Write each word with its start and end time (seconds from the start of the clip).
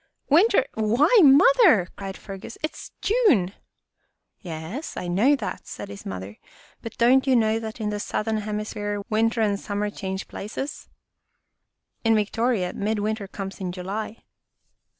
"Winter, 0.31 0.65
why, 0.73 1.15
Mother!" 1.21 1.87
cried 1.95 2.17
Fergus. 2.17 2.57
"This 2.63 2.71
is 2.71 2.91
June!"" 3.03 3.53
Yes, 4.39 4.97
I 4.97 5.07
know 5.07 5.35
that," 5.35 5.67
said 5.67 5.89
his 5.89 6.07
mother." 6.07 6.37
But 6.81 6.97
don't 6.97 7.27
you 7.27 7.35
know 7.35 7.59
that 7.59 7.79
in 7.79 7.91
the 7.91 7.99
Southern 7.99 8.37
Hemi 8.37 8.63
sphere, 8.63 9.03
winter 9.11 9.41
and 9.41 9.59
summer 9.59 9.91
change 9.91 10.27
places? 10.27 10.89
In 12.03 12.15
Victoria, 12.15 12.73
midwinter 12.73 13.27
comes 13.27 13.59
in 13.59 13.71
July." 13.71 14.23